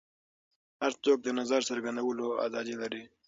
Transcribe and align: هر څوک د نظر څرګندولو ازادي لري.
هر 0.81 0.91
څوک 1.03 1.17
د 1.23 1.27
نظر 1.39 1.61
څرګندولو 1.69 2.27
ازادي 2.45 2.75
لري. 2.81 3.03